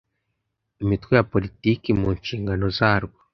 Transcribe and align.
imitwe 0.83 1.11
ya 1.17 1.25
politiki 1.31 1.89
mu 1.99 2.09
nshingano 2.17 2.65
zarwo 2.77 3.17